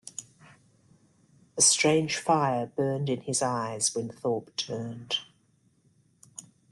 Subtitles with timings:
[1.55, 5.19] A strange fire burned in his eyes when Thorpe turned.